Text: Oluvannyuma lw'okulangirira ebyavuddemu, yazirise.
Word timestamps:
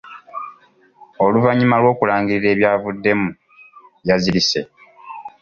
Oluvannyuma 1.23 1.77
lw'okulangirira 1.81 2.47
ebyavuddemu, 2.53 3.29
yazirise. 4.07 4.61